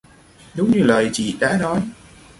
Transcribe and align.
Đúng 0.55 0.71
như 0.71 0.83
lời 0.83 1.09
chị 1.13 1.37
đã 1.39 1.57
nói 1.61 1.81